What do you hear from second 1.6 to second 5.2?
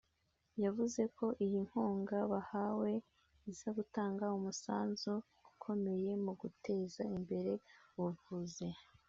nkunga bahawe iza gutanga umusanzu